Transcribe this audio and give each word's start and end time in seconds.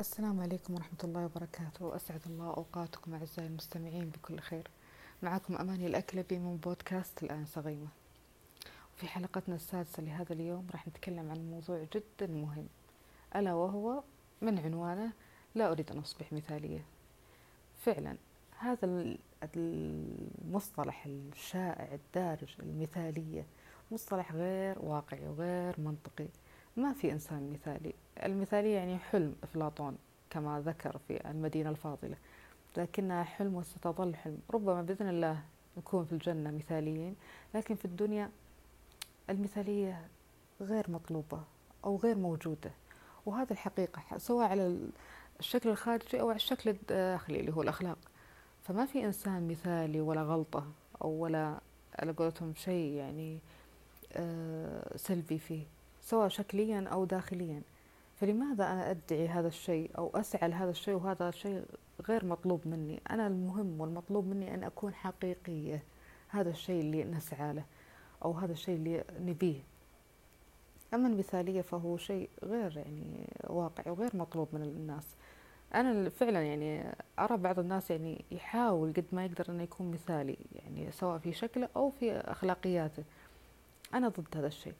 السلام 0.00 0.40
عليكم 0.40 0.74
ورحمة 0.74 0.98
الله 1.04 1.24
وبركاته. 1.24 1.96
أسعد 1.96 2.20
الله 2.26 2.54
أوقاتكم 2.54 3.14
أعزائي 3.14 3.48
المستمعين 3.48 4.10
بكل 4.10 4.40
خير. 4.40 4.70
معكم 5.22 5.56
أماني 5.56 5.86
الأكلبي 5.86 6.38
من 6.38 6.56
بودكاست 6.56 7.22
الآن 7.22 7.46
صغيمة 7.46 7.88
وفي 8.94 9.08
حلقتنا 9.08 9.54
السادسة 9.54 10.02
لهذا 10.02 10.32
اليوم 10.32 10.66
راح 10.72 10.88
نتكلم 10.88 11.30
عن 11.30 11.50
موضوع 11.50 11.86
جدا 11.94 12.26
مهم. 12.32 12.66
ألا 13.36 13.54
وهو 13.54 14.02
من 14.42 14.58
عنوانه 14.58 15.12
لا 15.54 15.72
أريد 15.72 15.90
أن 15.90 15.98
أصبح 15.98 16.32
مثالية. 16.32 16.84
فعلا 17.78 18.16
هذا 18.58 19.16
المصطلح 19.56 21.06
الشائع 21.06 21.94
الدارج 21.94 22.56
المثالية 22.58 23.46
مصطلح 23.90 24.32
غير 24.32 24.78
واقعي 24.78 25.28
وغير 25.28 25.80
منطقي. 25.80 26.28
ما 26.76 26.92
في 26.92 27.12
إنسان 27.12 27.52
مثالي. 27.52 27.94
المثالية 28.24 28.74
يعني 28.76 28.98
حلم 28.98 29.34
أفلاطون 29.42 29.96
كما 30.30 30.60
ذكر 30.66 30.98
في 31.08 31.30
المدينة 31.30 31.70
الفاضلة 31.70 32.16
لكنها 32.76 33.22
حلم 33.22 33.54
وستظل 33.54 34.14
حلم. 34.14 34.38
ربما 34.50 34.82
بإذن 34.82 35.08
الله 35.08 35.42
نكون 35.76 36.04
في 36.04 36.12
الجنة 36.12 36.50
مثاليين 36.50 37.16
لكن 37.54 37.74
في 37.74 37.84
الدنيا 37.84 38.30
المثالية 39.30 40.08
غير 40.60 40.90
مطلوبة 40.90 41.40
أو 41.84 41.96
غير 41.96 42.16
موجودة. 42.16 42.70
وهذا 43.26 43.52
الحقيقة 43.52 44.02
سواء 44.18 44.48
على 44.48 44.78
الشكل 45.40 45.68
الخارجي 45.68 46.20
أو 46.20 46.28
على 46.28 46.36
الشكل 46.36 46.70
الداخلي 46.70 47.40
اللي 47.40 47.52
هو 47.52 47.62
الأخلاق. 47.62 47.98
فما 48.62 48.86
في 48.86 49.04
إنسان 49.04 49.48
مثالي 49.48 50.00
ولا 50.00 50.22
غلطة 50.22 50.66
أو 51.02 51.10
ولا 51.10 51.60
على 51.98 52.12
قولتهم 52.12 52.54
شيء 52.54 52.92
يعني 52.92 53.38
آه، 54.12 54.96
سلبي 54.96 55.38
فيه 55.38 55.64
سواء 56.02 56.28
شكليا 56.28 56.88
أو 56.88 57.04
داخليا. 57.04 57.62
فلماذا 58.16 58.72
أنا 58.72 58.90
أدعي 58.90 59.28
هذا 59.28 59.48
الشيء 59.48 59.90
أو 59.98 60.10
أسعى 60.14 60.48
لهذا 60.48 60.70
الشيء 60.70 60.94
وهذا 60.94 61.28
الشيء 61.28 61.64
غير 62.08 62.24
مطلوب 62.24 62.60
مني؟ 62.68 63.00
أنا 63.10 63.26
المهم 63.26 63.80
والمطلوب 63.80 64.26
مني 64.26 64.54
أن 64.54 64.64
أكون 64.64 64.94
حقيقية. 64.94 65.82
هذا 66.28 66.50
الشيء 66.50 66.80
اللي 66.80 67.04
نسعى 67.04 67.52
له 67.52 67.64
أو 68.24 68.32
هذا 68.32 68.52
الشيء 68.52 68.74
اللي 68.74 69.04
نبيه. 69.20 69.60
أما 70.94 71.08
المثالية 71.08 71.60
فهو 71.60 71.96
شيء 71.96 72.30
غير 72.42 72.76
يعني 72.76 73.28
واقعي 73.46 73.90
وغير 73.90 74.16
مطلوب 74.16 74.48
من 74.52 74.62
الناس. 74.62 75.16
أنا 75.74 76.08
فعلا 76.08 76.42
يعني 76.42 76.94
أرى 77.18 77.36
بعض 77.36 77.58
الناس 77.58 77.90
يعني 77.90 78.24
يحاول 78.30 78.92
قد 78.92 79.04
ما 79.12 79.24
يقدر 79.24 79.44
أنه 79.48 79.62
يكون 79.62 79.90
مثالي 79.90 80.36
يعني 80.54 80.92
سواء 80.92 81.18
في 81.18 81.32
شكله 81.32 81.68
أو 81.76 81.90
في 81.90 82.12
أخلاقياته. 82.12 83.04
أنا 83.94 84.08
ضد 84.08 84.36
هذا 84.36 84.46
الشيء. 84.46 84.74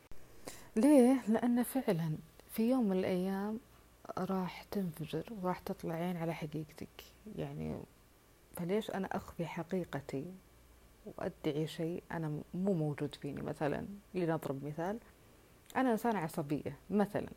ليه؟ 0.77 1.23
لأن 1.28 1.62
فعلا 1.62 2.12
في 2.57 2.71
يوم 2.71 2.89
من 2.89 2.99
الأيام 2.99 3.59
راح 4.19 4.62
تنفجر 4.62 5.25
وراح 5.43 5.59
تطلع 5.59 5.95
عين 5.95 6.17
على 6.17 6.35
حقيقتك. 6.35 7.05
يعني 7.37 7.77
فليش 8.57 8.91
أنا 8.91 9.17
أخفي 9.17 9.47
حقيقتي 9.47 10.25
وأدعي 11.07 11.67
شيء 11.67 12.03
أنا 12.12 12.29
مو 12.55 12.73
موجود 12.73 13.15
فيني؟ 13.15 13.43
مثلا 13.43 13.87
لنضرب 14.15 14.65
مثال 14.65 14.99
أنا 15.77 15.93
إنسانة 15.93 16.19
عصبية 16.19 16.77
مثلا 16.91 17.29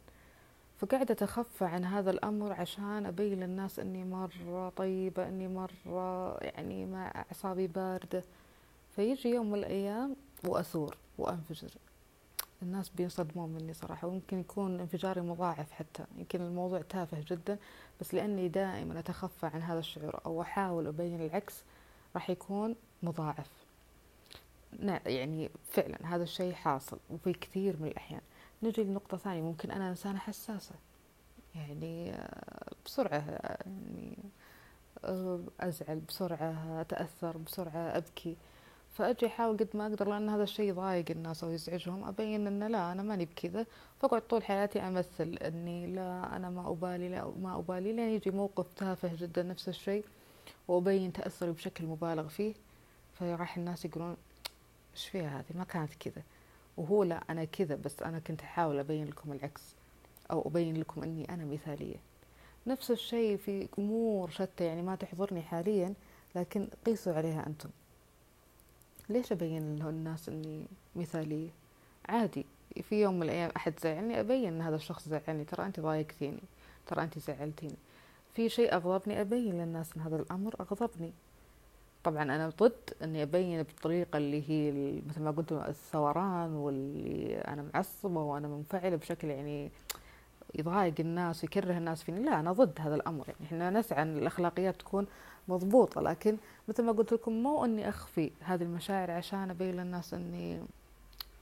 فقاعدة 0.77 1.13
أتخفى 1.13 1.65
عن 1.65 1.85
هذا 1.85 2.11
الأمر 2.11 2.53
عشان 2.53 3.05
أبين 3.05 3.39
للناس 3.39 3.79
أني 3.79 4.03
مرة 4.03 4.69
طيبة 4.69 5.27
أني 5.27 5.47
مرة 5.47 6.37
يعني 6.37 6.85
ما 6.85 7.07
أعصابي 7.07 7.67
باردة. 7.67 8.23
فيجي 8.95 9.29
يوم 9.29 9.51
من 9.51 9.59
الأيام 9.59 10.15
وأثور 10.47 10.97
وأنفجر. 11.17 11.71
الناس 12.61 12.89
بينصدمون 12.89 13.49
مني 13.49 13.73
صراحة 13.73 14.07
ويمكن 14.07 14.39
يكون 14.39 14.79
انفجاري 14.79 15.21
مضاعف 15.21 15.71
حتى 15.71 16.03
يمكن 16.17 16.41
الموضوع 16.41 16.81
تافه 16.81 17.23
جدا 17.27 17.57
بس 18.01 18.13
لأني 18.13 18.47
دائما 18.47 18.99
أتخفى 18.99 19.45
عن 19.45 19.61
هذا 19.61 19.79
الشعور 19.79 20.19
أو 20.25 20.41
أحاول 20.41 20.87
أبين 20.87 21.21
العكس 21.21 21.63
راح 22.15 22.29
يكون 22.29 22.75
مضاعف 23.03 23.69
يعني 25.05 25.49
فعلا 25.71 25.97
هذا 26.15 26.23
الشيء 26.23 26.53
حاصل 26.53 26.99
وفي 27.09 27.33
كثير 27.33 27.77
من 27.79 27.87
الأحيان. 27.87 28.21
نجي 28.63 28.83
لنقطة 28.83 29.17
ثانية 29.17 29.41
ممكن 29.41 29.71
أنا 29.71 29.89
إنسانة 29.89 30.19
حساسة. 30.19 30.75
يعني 31.55 32.13
آه، 32.13 32.71
بسرعة 32.85 33.23
يعني 33.65 34.17
آه، 35.05 35.39
أزعل 35.59 35.99
بسرعة 35.99 36.81
أتأثر 36.81 37.37
بسرعة 37.37 37.97
أبكي. 37.97 38.37
فأجي 38.93 39.25
أحاول 39.25 39.57
قد 39.57 39.67
ما 39.73 39.87
أقدر 39.87 40.09
لأن 40.09 40.29
هذا 40.29 40.43
الشيء 40.43 40.69
يضايق 40.69 41.05
الناس 41.09 41.43
أو 41.43 41.49
يزعجهم 41.49 42.03
أبين 42.03 42.47
إن 42.47 42.63
لا 42.71 42.91
أنا 42.91 43.03
ماني 43.03 43.25
بكذا. 43.25 43.65
فأقعد 43.99 44.21
طول 44.21 44.43
حياتي 44.43 44.79
أمثل 44.79 45.37
إني 45.41 45.87
لا 45.87 46.35
أنا 46.35 46.49
ما 46.49 46.69
أبالي 46.69 47.09
لا 47.09 47.31
ما 47.41 47.55
أبالي 47.57 47.93
لين 47.93 48.09
يجي 48.09 48.31
موقف 48.31 48.73
تافه 48.73 49.15
جدا 49.15 49.43
نفس 49.43 49.69
الشيء 49.69 50.05
وأبين 50.67 51.13
تأثري 51.13 51.51
بشكل 51.51 51.85
مبالغ 51.85 52.27
فيه. 52.27 52.53
فراح 53.13 53.57
الناس 53.57 53.85
يقولون 53.85 54.17
إيش 54.93 55.07
فيها 55.07 55.39
هذه؟ 55.39 55.57
ما 55.57 55.63
كانت 55.63 55.93
كذا. 55.99 56.23
وهو 56.77 57.03
لا 57.03 57.23
أنا 57.29 57.45
كذا 57.45 57.75
بس 57.75 58.01
أنا 58.03 58.19
كنت 58.19 58.41
أحاول 58.41 58.79
أبين 58.79 59.05
لكم 59.05 59.31
العكس 59.31 59.75
أو 60.31 60.47
أبين 60.47 60.77
لكم 60.77 61.03
إني 61.03 61.33
أنا 61.33 61.45
مثالية. 61.45 61.97
نفس 62.67 62.91
الشيء 62.91 63.37
في 63.37 63.67
أمور 63.79 64.29
شتى 64.29 64.63
يعني 64.65 64.81
ما 64.81 64.95
تحضرني 64.95 65.41
حاليا 65.41 65.93
لكن 66.35 66.67
قيسوا 66.85 67.13
عليها 67.13 67.47
أنتم. 67.47 67.69
ليش 69.09 69.31
أبين 69.31 69.75
للناس 69.75 70.29
إني 70.29 70.65
مثالية 70.95 71.49
عادي 72.09 72.45
في 72.81 73.01
يوم 73.01 73.15
من 73.15 73.23
الأيام 73.23 73.51
أحد 73.57 73.73
زعلني 73.83 74.19
أبين 74.19 74.53
إن 74.53 74.61
هذا 74.61 74.75
الشخص 74.75 75.09
زعلني 75.09 75.45
ترى 75.45 75.65
أنت 75.65 75.79
ضايقتيني 75.79 76.43
ترى 76.87 77.03
أنت 77.03 77.19
زعلتيني. 77.19 77.75
في 78.33 78.49
شيء 78.49 78.73
أغضبني 78.75 79.21
أبين 79.21 79.61
للناس 79.61 79.95
إن 79.97 80.01
هذا 80.01 80.15
الأمر 80.15 80.55
أغضبني. 80.59 81.13
طبعا 82.03 82.23
أنا 82.23 82.49
ضد 82.59 82.89
إني 83.03 83.23
أبين 83.23 83.63
بالطريقة 83.63 84.17
اللي 84.17 84.49
هي 84.49 84.71
مثل 85.09 85.21
ما 85.21 85.31
قلت 85.31 85.51
الثوران 85.51 86.53
واللي 86.53 87.37
أنا 87.37 87.65
معصبة 87.73 88.21
وأنا 88.21 88.47
منفعلة 88.47 88.95
بشكل 88.95 89.27
يعني 89.27 89.71
يضايق 90.55 90.93
الناس 90.99 91.43
ويكره 91.43 91.77
الناس 91.77 92.03
فيني. 92.03 92.23
لا 92.23 92.39
أنا 92.39 92.51
ضد 92.51 92.79
هذا 92.79 92.95
الأمر. 92.95 93.27
يعني 93.27 93.45
إحنا 93.45 93.69
نسعى 93.69 94.01
أن 94.01 94.17
الأخلاقيات 94.17 94.79
تكون 94.79 95.07
مضبوطة 95.47 96.01
لكن 96.01 96.37
مثل 96.67 96.83
ما 96.83 96.91
قلت 96.91 97.13
لكم 97.13 97.31
مو 97.31 97.65
أني 97.65 97.89
أخفي 97.89 98.31
هذه 98.39 98.63
المشاعر 98.63 99.11
عشان 99.11 99.49
أبين 99.49 99.75
للناس 99.75 100.13
أني 100.13 100.61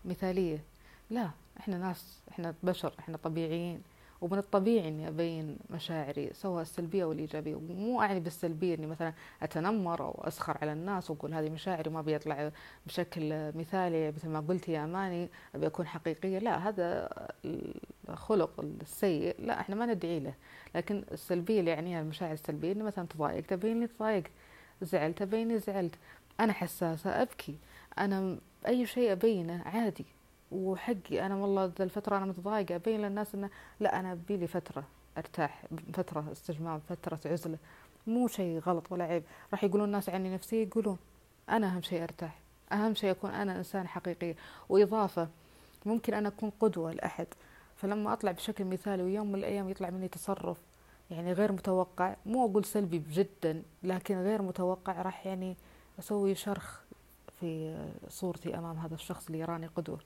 مثالية. 0.06 0.64
لا 1.10 1.30
إحنا 1.60 1.78
ناس 1.78 2.20
إحنا 2.32 2.54
بشر 2.64 2.94
إحنا 3.00 3.18
طبيعيين. 3.18 3.82
ومن 4.22 4.38
الطبيعي 4.38 4.88
إني 4.88 5.08
أبين 5.08 5.58
مشاعري 5.70 6.30
سواء 6.34 6.62
السلبية 6.62 7.04
أو 7.04 7.12
الإيجابية. 7.12 7.56
ومو 7.56 8.02
أعني 8.02 8.20
بالسلبية 8.20 8.76
إني 8.76 8.88
مثلا 8.88 9.14
أتنمر 9.44 10.04
أو 10.04 10.22
أسخر 10.28 10.58
على 10.62 10.74
الناس 10.74 11.12
وأقول 11.12 11.34
هذه 11.34 11.50
مشاعري 11.50 11.90
وما 11.90 12.02
بيطلع 12.02 12.52
بشكل 12.86 13.52
مثالي. 13.56 14.12
مثل 14.12 14.30
ما 14.30 14.40
قلت 14.40 14.70
يا 14.70 14.84
أماني 14.84 15.30
أبي 15.56 15.68
أكون 15.68 15.88
حقيقية. 15.88 16.40
لا 16.40 16.70
هذا 16.70 17.10
الخلق 18.10 18.66
السيء 18.82 19.36
لا 19.40 19.60
إحنا 19.60 19.76
ما 19.76 19.86
ندعي 19.86 20.20
له. 20.20 20.34
لكن 20.76 21.04
السلبية 21.12 21.60
اللي 21.60 21.72
يعنيها 21.72 22.02
المشاعر 22.02 22.34
السلبية 22.34 22.72
اني 22.72 22.84
مثلا 22.84 23.08
تضايقت 23.08 23.50
تبين 23.50 23.90
تضايقت 23.98 24.32
زعلت 24.82 25.22
ابين 25.22 25.60
زعلت. 25.60 25.96
أنا 26.40 26.54
حساسة 26.54 27.10
أبكي. 27.22 27.56
أنا 27.98 28.38
أي 28.68 28.86
شيء 28.86 29.12
أبينه 29.12 29.62
عادي. 29.66 30.06
وحقي. 30.52 31.26
أنا 31.26 31.36
والله 31.36 31.72
ذا 31.78 31.84
الفترة 31.84 32.18
أنا 32.18 32.26
متضايقة 32.26 32.76
أبين 32.76 33.02
للناس 33.02 33.36
إنه 33.36 33.50
لا 33.80 34.00
أنا 34.00 34.12
أبي 34.12 34.38
لي 34.38 34.48
فترة 34.48 34.84
أرتاح 35.18 35.64
فترة 35.94 36.32
استجمام 36.32 36.80
فترة 36.80 37.20
عزلة. 37.26 37.58
مو 38.08 38.28
شيء 38.28 38.60
غلط 38.60 38.92
ولا 38.92 39.04
عيب. 39.04 39.24
راح 39.52 39.64
يقولون 39.64 39.86
الناس 39.86 40.10
عني 40.10 40.34
نفسيه 40.34 40.68
يقولون 40.68 40.98
أنا 41.50 41.68
أهم 41.68 41.82
شيء 41.82 42.04
أرتاح. 42.04 42.40
أهم 42.72 42.94
شيء 42.94 43.12
أكون 43.12 43.32
أنا 43.32 43.58
إنسان 43.58 43.88
حقيقي. 43.88 44.36
وإضافة 44.70 45.28
ممكن 45.86 46.14
أنا 46.14 46.28
أكون 46.28 46.52
قدوة 46.60 46.92
لأحد. 46.92 47.28
فلما 47.78 48.14
أطلع 48.14 48.32
بشكل 48.32 48.66
مثالي 48.66 49.04
ويوم 49.04 49.32
من 49.32 49.40
الأيام 49.40 49.70
يطلع 49.70 49.90
مني 49.90 50.08
تصرف 50.08 50.58
يعني 51.12 51.34
غير 51.34 51.52
متوقع 51.52 52.16
مو 52.26 52.46
أقول 52.46 52.66
سلبي 52.66 53.04
جدا 53.12 53.64
لكن 53.84 54.18
غير 54.18 54.42
متوقع 54.42 55.02
راح 55.02 55.28
يعني 55.28 55.58
أسوي 56.00 56.36
شرخ 56.36 56.82
في 57.40 57.78
صورتي 58.10 58.58
أمام 58.58 58.78
هذا 58.78 58.96
الشخص 58.96 59.26
اللي 59.26 59.40
يراني 59.40 59.68
قدوة. 59.68 60.00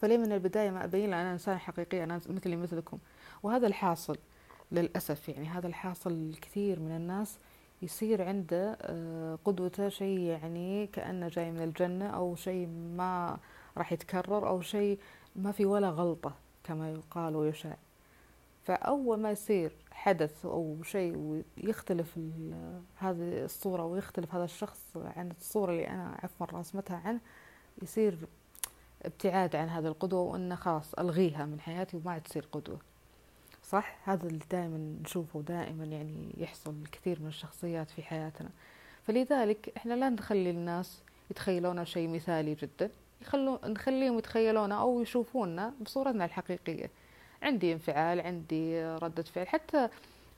فليه 0.00 0.18
من 0.18 0.32
البداية 0.32 0.70
ما 0.70 0.84
أبين 0.84 1.10
له 1.10 1.20
أنا 1.20 1.32
إنسان 1.32 1.58
حقيقي 1.58 2.04
أنا 2.04 2.20
مثلي 2.28 2.56
مثلكم. 2.56 2.98
وهذا 3.42 3.66
الحاصل 3.66 4.18
للأسف 4.72 5.28
يعني 5.28 5.48
هذا 5.48 5.66
الحاصل 5.66 6.12
الكثير 6.12 6.80
من 6.80 6.96
الناس 6.96 7.38
يصير 7.82 8.22
عنده 8.22 8.78
آه، 8.80 9.38
قدوته 9.44 9.88
شيء 9.88 10.18
يعني 10.18 10.86
كأنه 10.86 11.28
جاي 11.28 11.50
من 11.50 11.62
الجنة 11.62 12.06
أو 12.06 12.34
شيء 12.36 12.66
ما 12.96 13.38
راح 13.76 13.92
يتكرر 13.92 14.48
أو 14.48 14.60
شيء 14.60 14.98
ما 15.38 15.52
في 15.52 15.66
ولا 15.66 15.90
غلطة 15.90 16.34
كما 16.64 16.92
يقال 16.92 17.36
ويشاع 17.36 17.76
فأول 18.64 19.20
ما 19.20 19.30
يصير 19.30 19.72
حدث 19.90 20.46
أو 20.46 20.82
شيء 20.82 21.16
ويختلف 21.16 22.18
هذه 22.96 23.44
الصورة 23.44 23.84
ويختلف 23.84 24.34
هذا 24.34 24.44
الشخص 24.44 24.80
عن 24.96 25.30
الصورة 25.30 25.70
اللي 25.70 25.88
أنا 25.88 26.18
عفوا 26.22 26.46
رسمتها 26.46 27.02
عنه 27.04 27.20
يصير 27.82 28.18
ابتعاد 29.02 29.56
عن 29.56 29.68
هذه 29.68 29.86
القدوة 29.86 30.20
وأنه 30.20 30.54
خلاص 30.54 30.94
ألغيها 30.94 31.46
من 31.46 31.60
حياتي 31.60 31.96
وما 31.96 32.12
عاد 32.12 32.22
تصير 32.22 32.48
قدوة. 32.52 32.78
صح؟ 33.62 33.98
هذا 34.04 34.26
اللي 34.26 34.44
دائما 34.50 34.96
نشوفه 35.02 35.42
دائما 35.42 35.84
يعني 35.84 36.34
يحصل 36.36 36.74
كثير 36.92 37.20
من 37.20 37.26
الشخصيات 37.26 37.90
في 37.90 38.02
حياتنا. 38.02 38.50
فلذلك 39.06 39.72
إحنا 39.76 39.94
لا 39.94 40.08
نخلي 40.08 40.50
الناس 40.50 41.02
يتخيلون 41.30 41.84
شيء 41.84 42.08
مثالي 42.08 42.54
جدا. 42.54 42.90
يخلو 43.22 43.60
نخليهم 43.64 44.18
يتخيلونه 44.18 44.80
أو 44.80 45.00
يشوفونا 45.00 45.74
بصورتنا 45.80 46.24
الحقيقية. 46.24 46.90
عندي 47.42 47.72
انفعال 47.72 48.20
عندي 48.20 48.84
ردة 48.84 49.22
فعل 49.22 49.48
حتى 49.48 49.88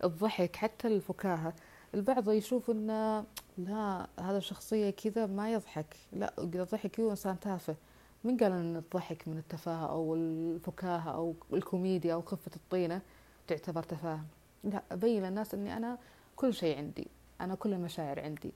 الضحك 0.05 0.57
حتى 0.57 0.89
الفكاهة. 0.89 1.55
البعض 1.95 2.31
يشوف 2.31 2.71
انه 2.71 3.25
لا 3.59 4.07
هذا 4.21 4.39
الشخصية 4.39 4.91
كذا 4.91 5.27
ما 5.27 5.53
يضحك. 5.53 5.97
لا 6.13 6.33
إذا 6.39 6.65
ضحك 6.65 7.01
هو 7.01 7.11
إنسان 7.11 7.41
تافه. 7.41 7.77
من 8.25 8.37
قال 8.37 8.53
أن 8.53 8.77
الضحك 8.77 9.29
من 9.29 9.39
التفاهة 9.39 9.91
أو 9.91 10.15
الفكاهة 10.15 11.11
أو 11.11 11.35
الكوميديا 11.53 12.15
أو 12.15 12.23
خفة 12.23 12.51
الطينة 12.57 13.01
تعتبر 13.47 13.83
تفاهة؟ 13.83 14.25
لا 14.65 14.83
أبين 14.93 15.25
للناس 15.25 15.55
أني 15.55 15.77
أنا 15.77 15.99
كل 16.37 16.55
شيء 16.55 16.77
عندي. 16.77 17.09
أنا 17.41 17.55
كل 17.55 17.73
المشاعر 17.73 18.21
عندي. 18.21 18.53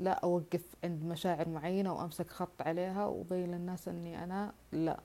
لا 0.00 0.12
أوقف 0.12 0.74
عند 0.84 1.04
مشاعر 1.04 1.48
معينة 1.48 1.92
وأمسك 1.94 2.30
خط 2.30 2.62
عليها 2.62 3.06
وأبين 3.06 3.50
للناس 3.54 3.88
أني 3.88 4.24
أنا 4.24 4.52
لا. 4.72 5.00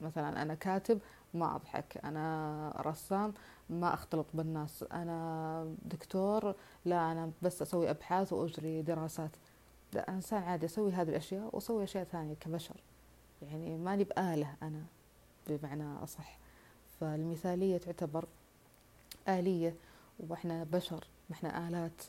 مثلا 0.00 0.42
أنا 0.42 0.54
كاتب 0.54 1.00
ما 1.34 1.56
أضحك 1.56 2.00
أنا 2.04 2.72
رسام 2.86 3.34
ما 3.70 3.94
أختلط 3.94 4.26
بالناس 4.34 4.84
أنا 4.92 5.74
دكتور 5.84 6.54
لا 6.84 7.12
أنا 7.12 7.30
بس 7.42 7.62
أسوي 7.62 7.90
أبحاث 7.90 8.32
وأجري 8.32 8.82
دراسات. 8.82 9.30
لا 9.92 10.08
أنا 10.08 10.16
إنسان 10.16 10.42
عادي 10.42 10.66
أسوي 10.66 10.92
هذه 10.92 11.08
الأشياء 11.08 11.50
وأسوي 11.52 11.84
أشياء 11.84 12.04
ثانية 12.04 12.34
كبشر. 12.34 12.76
يعني 13.42 13.76
ماني 13.76 14.04
بآلة 14.04 14.54
أنا 14.62 14.84
بمعنى 15.48 16.02
أصح. 16.02 16.38
فالمثالية 17.00 17.78
تعتبر 17.78 18.24
آلية 19.28 19.74
وإحنا 20.28 20.64
بشر 20.64 21.04
ما 21.30 21.36
إحنا 21.36 21.68
آلات. 21.68 22.02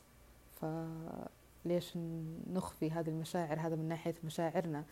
فليش 1.63 1.97
نخفي 2.53 2.91
هذه 2.91 3.09
المشاعر 3.09 3.59
هذا 3.59 3.75
من 3.75 3.87
ناحية 3.87 4.15
مشاعرنا 4.23 4.83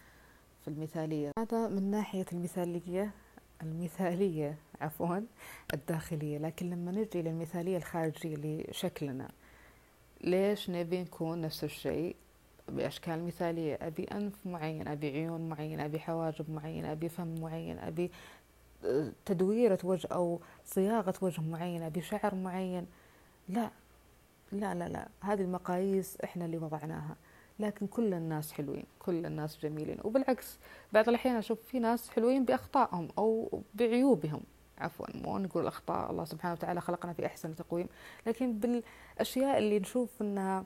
في 0.62 0.68
المثالية. 0.68 1.32
هذا 1.40 1.68
من 1.68 1.92
ناحية 1.92 2.26
المثالية 2.34 3.12
المثالية 3.62 4.58
عفوا 4.82 5.20
الداخلية. 5.74 6.38
لكن 6.38 6.70
لما 6.70 6.92
نجي 6.92 7.22
للمثالية 7.22 7.78
الخارجية 7.78 8.36
لشكلنا 8.36 9.32
ليش 10.22 10.70
نبي 10.70 11.02
نكون 11.02 11.42
نفس 11.42 11.64
الشيء 11.64 12.16
بأشكال 12.70 13.24
مثالية؟ 13.24 13.78
أبي 13.82 14.04
أنف 14.04 14.48
معين 14.48 14.88
أبي 14.88 15.10
عيون 15.10 15.50
معينة 15.50 15.86
أبي 15.86 16.00
حواجب 16.00 16.52
معينة 16.52 16.92
أبي 16.92 17.10
فم 17.10 17.42
معين 17.42 17.80
أبي 17.80 18.12
تدويرة 19.26 19.80
وجه 19.84 20.08
أو 20.08 20.40
صياغة 20.66 21.14
وجه 21.22 21.42
معين 21.42 21.84
أبي 21.84 22.02
شعر 22.02 22.36
معين. 22.36 22.88
لا 23.50 23.70
لا 24.52 24.74
لا 24.76 24.90
لا 24.90 25.08
هذه 25.22 25.42
المقاييس 25.42 26.18
إحنا 26.24 26.46
اللي 26.46 26.58
وضعناها. 26.58 27.16
لكن 27.60 27.88
كل 27.88 28.14
الناس 28.14 28.52
حلوين 28.54 28.84
كل 29.00 29.26
الناس 29.26 29.58
جميلين. 29.58 29.98
وبالعكس 30.04 30.58
بعض 30.94 31.10
الأحيان 31.10 31.36
أشوف 31.36 31.60
في 31.62 31.80
ناس 31.80 32.10
حلوين 32.10 32.46
بأخطائهم 32.46 33.08
أو 33.18 33.62
بعيوبهم. 33.74 34.42
عفوا 34.78 35.06
مو 35.16 35.38
نقول 35.38 35.68
أخطاء 35.68 36.12
الله 36.12 36.26
سبحانه 36.26 36.54
وتعالى 36.54 36.82
خلقنا 36.82 37.14
في 37.14 37.26
أحسن 37.26 37.56
تقويم. 37.56 37.88
لكن 38.28 38.54
بالأشياء 38.54 39.58
اللي 39.58 39.80
نشوف 39.80 40.22
أنها 40.22 40.64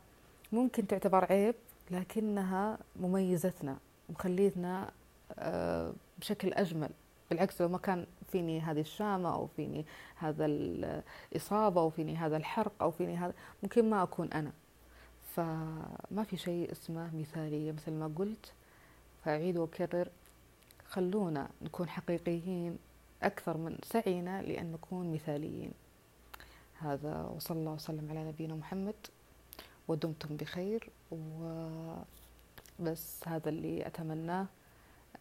ممكن 0.51 0.88
تعتبر 0.88 1.25
عيب 1.25 1.56
لكنها 1.91 2.77
مميزتنا 2.95 3.77
ومخليتنا 4.09 4.91
آه، 5.39 5.94
بشكل 6.19 6.53
أجمل. 6.53 6.89
بالعكس 7.33 7.62
لو 7.62 7.69
ما 7.69 7.77
كان 7.77 8.06
فيني 8.31 8.62
هذه 8.62 8.80
الشامة 8.80 9.33
أو 9.33 9.47
فيني 9.47 9.85
هذا 10.15 10.45
الإصابة 10.45 11.81
أو 11.81 11.89
فيني 11.89 12.15
هذا 12.15 12.38
الحرق 12.38 12.71
أو 12.81 12.91
فيني 12.91 13.18
هذا 13.18 13.33
ممكن 13.63 13.89
ما 13.89 14.03
أكون 14.03 14.33
أنا. 14.33 14.51
فما 15.35 16.24
في 16.30 16.38
شيء 16.38 16.71
اسمه 16.71 17.15
مثالية. 17.15 17.71
مثل 17.71 17.91
ما 17.91 18.12
قلت 18.15 18.53
فأعيد 19.25 19.57
وأكرر 19.57 20.09
خلونا 20.88 21.50
نكون 21.62 21.89
حقيقيين 21.89 22.77
أكثر 23.24 23.57
من 23.57 23.77
سعينا 23.83 24.41
لأن 24.41 24.71
نكون 24.71 25.13
مثاليين. 25.13 25.71
هذا 26.79 27.24
وصلى 27.36 27.57
الله 27.57 27.74
وسلم 27.74 28.09
على 28.09 28.24
نبينا 28.24 28.56
محمد. 28.56 28.95
ودمتم 29.88 30.38
بخير. 30.38 30.89
وبس 31.12 32.07
هذا 33.27 33.50
اللي 33.50 33.88
أتمناه 33.88 34.45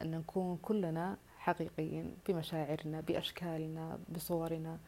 أن 0.03 0.11
نكون 0.11 0.57
كلنا 0.63 1.17
حقيقيين 1.43 2.17
بمشاعرنا 2.29 3.01
بأشكالنا 3.01 3.99
بصورنا 4.09 4.79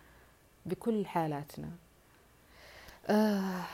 بكل 0.67 1.07
حالاتنا. 1.07 1.71
آه 3.07 3.65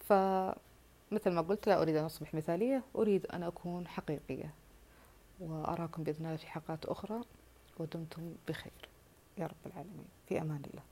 فمثل 0.00 1.30
ما 1.30 1.40
قلت 1.40 1.66
لا 1.66 1.82
أريد 1.82 1.96
أن 1.96 2.04
أصبح 2.04 2.34
مثالية 2.34 2.82
أريد 2.96 3.26
أن 3.26 3.42
أكون 3.42 3.88
حقيقية 3.88 4.54
وأراكم 5.40 6.02
بإذن 6.02 6.26
الله 6.26 6.36
في 6.36 6.46
حلقات 6.46 6.84
أخرى 6.84 7.20
ودمتم 7.78 8.34
بخير. 8.48 8.88
يا 9.38 9.46
رب 9.46 9.66
العالمين. 9.66 10.06
في 10.28 10.40
أمان 10.40 10.62
الله. 10.70 10.82